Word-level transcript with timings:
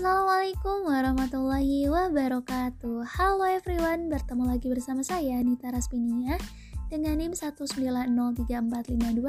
Assalamualaikum 0.00 0.88
warahmatullahi 0.88 1.84
wabarakatuh. 1.92 3.04
Halo 3.04 3.44
everyone, 3.44 4.08
bertemu 4.08 4.48
lagi 4.48 4.72
bersama 4.72 5.04
saya 5.04 5.36
Nita 5.44 5.68
Raspinia 5.68 6.40
dengan 6.88 7.20
NIM 7.20 7.36
1903452 7.36 8.16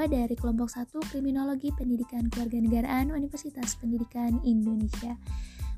dari 0.08 0.32
kelompok 0.32 0.72
1 0.72 1.12
Kriminologi 1.12 1.76
Pendidikan 1.76 2.32
Kewarganegaraan 2.32 3.12
Universitas 3.12 3.76
Pendidikan 3.84 4.40
Indonesia. 4.48 5.20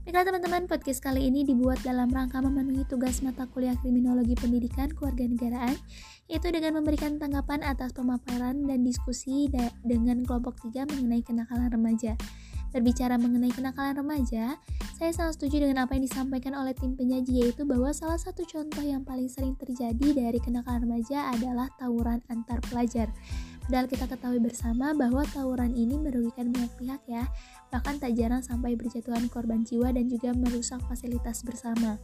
Baiklah 0.05 0.29
teman-teman, 0.29 0.70
podcast 0.70 1.02
kali 1.02 1.25
ini 1.25 1.41
dibuat 1.41 1.82
dalam 1.82 2.14
rangka 2.14 2.46
memenuhi 2.46 2.86
tugas 2.86 3.25
mata 3.25 3.50
kuliah 3.50 3.73
Kriminologi 3.82 4.38
Pendidikan 4.38 4.94
Kewarganegaraan 4.94 5.73
yaitu 6.30 6.54
dengan 6.54 6.78
memberikan 6.78 7.18
tanggapan 7.18 7.66
atas 7.66 7.98
pemaparan 7.98 8.70
dan 8.70 8.86
diskusi 8.86 9.50
dengan 9.81 10.21
kelompok 10.21 10.62
3 10.70 10.85
mengenai 10.85 11.25
kenakalan 11.25 11.73
remaja 11.73 12.13
Berbicara 12.73 13.22
mengenai 13.22 13.54
kenakalan 13.54 13.94
remaja, 13.94 14.58
saya 14.98 15.12
sangat 15.14 15.38
setuju 15.38 15.62
dengan 15.62 15.86
apa 15.86 15.94
yang 15.94 16.09
disampaikan 16.09 16.58
oleh 16.58 16.73
tim 16.73 16.98
penyaji 16.98 17.45
yaitu 17.45 17.70
bahwa 17.70 17.94
salah 17.94 18.18
satu 18.18 18.41
contoh 18.50 18.81
yang 18.81 19.05
paling 19.05 19.30
sering 19.30 19.54
terjadi 19.54 20.09
dari 20.09 20.41
kenakalan 20.41 20.90
remaja 20.90 21.30
adalah 21.30 21.70
tawuran 21.78 22.26
antar 22.34 22.58
pelajar. 22.66 23.14
Padahal 23.70 23.88
kita 23.88 24.05
ketahui 24.09 24.41
bersama 24.41 24.91
bahwa 24.98 25.22
tawuran 25.31 25.72
ini 25.78 25.95
merugikan 26.02 26.50
banyak 26.50 26.73
pihak 26.76 27.02
ya, 27.05 27.23
bahkan 27.70 28.02
tak 28.02 28.17
jarang 28.17 28.41
sampai 28.41 28.73
berjatuhan 28.73 29.30
korban 29.30 29.62
jiwa 29.62 29.94
dan 29.94 30.09
juga 30.09 30.34
merusak 30.34 30.81
fasilitas 30.90 31.45
bersama. 31.45 32.02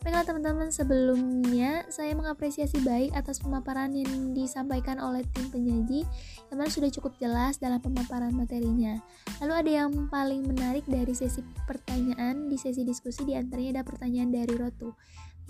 Baiklah 0.00 0.24
teman-teman, 0.24 0.72
sebelumnya 0.72 1.84
saya 1.92 2.16
mengapresiasi 2.16 2.80
baik 2.80 3.12
atas 3.12 3.36
pemaparan 3.36 3.92
yang 3.92 4.32
disampaikan 4.32 4.96
oleh 4.96 5.20
tim 5.36 5.52
penyaji 5.52 6.08
yang 6.48 6.56
mana 6.56 6.72
sudah 6.72 6.88
cukup 6.88 7.20
jelas 7.20 7.60
dalam 7.60 7.84
pemaparan 7.84 8.32
materinya. 8.32 8.96
Lalu 9.44 9.52
ada 9.52 9.70
yang 9.84 10.08
paling 10.08 10.48
menarik 10.48 10.88
dari 10.88 11.12
sesi 11.12 11.44
pertanyaan 11.68 12.48
di 12.48 12.56
sesi 12.56 12.80
diskusi 12.80 13.28
di 13.28 13.36
antaranya 13.36 13.80
ada 13.80 13.84
pertanyaan 13.84 14.32
dari 14.32 14.56
Rotu 14.56 14.96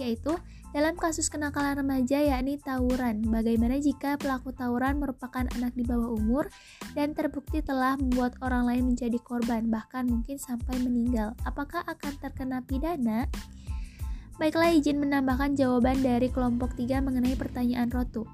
yaitu 0.01 0.33
dalam 0.73 0.97
kasus 0.97 1.29
kenakalan 1.29 1.77
remaja 1.85 2.25
yakni 2.25 2.57
tawuran. 2.57 3.21
Bagaimana 3.27 3.77
jika 3.77 4.17
pelaku 4.17 4.57
tawuran 4.57 4.97
merupakan 4.97 5.45
anak 5.61 5.77
di 5.77 5.85
bawah 5.85 6.17
umur 6.17 6.49
dan 6.97 7.13
terbukti 7.13 7.61
telah 7.61 8.01
membuat 8.01 8.35
orang 8.41 8.65
lain 8.65 8.95
menjadi 8.95 9.21
korban 9.21 9.69
bahkan 9.69 10.09
mungkin 10.09 10.41
sampai 10.41 10.81
meninggal? 10.81 11.37
Apakah 11.45 11.85
akan 11.85 12.13
terkena 12.23 12.65
pidana? 12.65 13.29
Baiklah 14.41 14.73
izin 14.73 14.97
menambahkan 14.97 15.53
jawaban 15.53 16.01
dari 16.01 16.33
kelompok 16.33 16.73
3 16.73 17.05
mengenai 17.05 17.37
pertanyaan 17.37 17.93
Rotu 17.93 18.25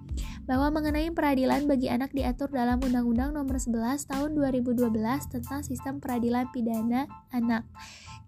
bahwa 0.47 0.71
mengenai 0.71 1.11
peradilan 1.11 1.67
bagi 1.67 1.91
anak 1.91 2.15
diatur 2.15 2.47
dalam 2.47 2.79
Undang-Undang 2.79 3.35
Nomor 3.35 3.59
11 3.59 4.07
Tahun 4.07 4.31
2012 4.39 4.87
tentang 5.35 5.67
Sistem 5.67 5.99
Peradilan 5.99 6.47
Pidana 6.55 7.11
Anak. 7.35 7.67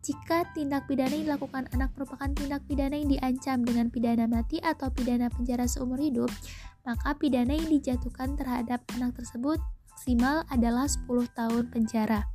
Jika 0.03 0.51
tindak 0.59 0.91
pidana 0.91 1.15
yang 1.15 1.31
dilakukan 1.31 1.71
anak 1.71 1.95
merupakan 1.95 2.27
tindak 2.35 2.67
pidana 2.67 2.99
yang 2.99 3.15
diancam 3.15 3.63
dengan 3.63 3.95
pidana 3.95 4.27
mati 4.27 4.59
atau 4.59 4.91
pidana 4.91 5.31
penjara 5.31 5.71
seumur 5.71 6.03
hidup, 6.03 6.35
maka 6.83 7.15
pidana 7.15 7.55
yang 7.55 7.71
dijatuhkan 7.71 8.35
terhadap 8.35 8.83
anak 8.99 9.15
tersebut 9.15 9.63
maksimal 9.95 10.43
adalah 10.51 10.91
10 10.91 11.31
tahun 11.31 11.71
penjara. 11.71 12.27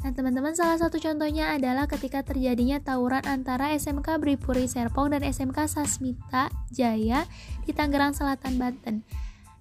Nah, 0.00 0.16
teman-teman, 0.16 0.56
salah 0.56 0.80
satu 0.80 0.96
contohnya 0.96 1.52
adalah 1.52 1.84
ketika 1.84 2.24
terjadinya 2.24 2.80
tawuran 2.80 3.20
antara 3.28 3.76
SMK 3.76 4.16
Bripuri 4.16 4.64
Serpong 4.64 5.12
dan 5.12 5.20
SMK 5.20 5.68
Sasmita 5.68 6.48
Jaya 6.72 7.28
di 7.68 7.76
Tangerang 7.76 8.16
Selatan, 8.16 8.56
Banten, 8.56 9.04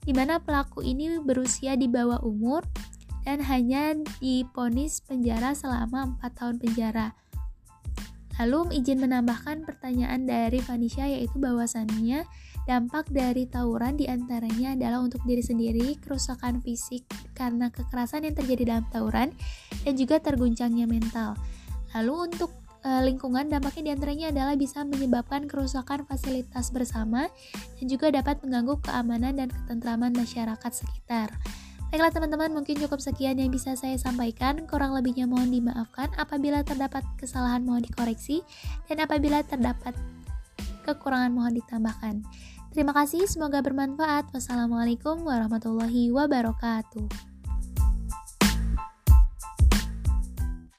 di 0.07 0.15
mana 0.15 0.39
pelaku 0.39 0.79
ini 0.79 1.19
berusia 1.19 1.75
di 1.75 1.91
bawah 1.91 2.23
umur 2.23 2.63
dan 3.27 3.43
hanya 3.43 3.99
diponis 4.23 5.03
penjara 5.03 5.51
selama 5.51 6.15
4 6.23 6.31
tahun 6.39 6.55
penjara. 6.55 7.19
Lalu 8.39 8.79
izin 8.79 9.03
menambahkan 9.03 9.67
pertanyaan 9.67 10.23
dari 10.23 10.63
Vanisha 10.63 11.03
yaitu 11.03 11.35
bahwasannya 11.37 12.23
Dampak 12.69 13.09
dari 13.09 13.49
tawuran 13.49 13.97
di 13.97 14.05
antaranya 14.05 14.77
adalah 14.77 15.01
untuk 15.01 15.25
diri 15.25 15.41
sendiri, 15.41 15.97
kerusakan 16.05 16.61
fisik 16.61 17.01
karena 17.33 17.73
kekerasan 17.73 18.29
yang 18.29 18.37
terjadi 18.37 18.63
dalam 18.69 18.85
tawuran, 18.93 19.33
dan 19.81 19.93
juga 19.97 20.21
terguncangnya 20.21 20.85
mental. 20.85 21.33
Lalu 21.97 22.29
untuk 22.29 22.53
e, 22.85 22.89
lingkungan 23.09 23.49
dampaknya 23.49 23.89
di 23.89 23.91
antaranya 23.97 24.27
adalah 24.29 24.53
bisa 24.53 24.85
menyebabkan 24.85 25.49
kerusakan 25.49 26.05
fasilitas 26.05 26.69
bersama 26.69 27.25
dan 27.81 27.85
juga 27.89 28.13
dapat 28.13 28.37
mengganggu 28.45 28.77
keamanan 28.85 29.33
dan 29.33 29.49
ketentraman 29.49 30.13
masyarakat 30.13 30.69
sekitar. 30.69 31.33
Baiklah 31.89 32.13
teman-teman, 32.13 32.53
mungkin 32.53 32.77
cukup 32.77 33.01
sekian 33.01 33.41
yang 33.41 33.49
bisa 33.49 33.73
saya 33.73 33.97
sampaikan. 33.97 34.69
Kurang 34.69 34.93
lebihnya 34.93 35.25
mohon 35.25 35.49
dimaafkan. 35.49 36.13
Apabila 36.21 36.61
terdapat 36.61 37.01
kesalahan 37.17 37.65
mohon 37.65 37.81
dikoreksi 37.81 38.45
dan 38.85 39.01
apabila 39.01 39.41
terdapat 39.41 39.97
kekurangan 40.85 41.33
mohon 41.33 41.57
ditambahkan. 41.57 42.21
Terima 42.69 42.93
kasih, 42.93 43.25
semoga 43.25 43.65
bermanfaat. 43.65 44.29
Wassalamualaikum 44.29 45.25
warahmatullahi 45.25 46.13
wabarakatuh. 46.13 47.28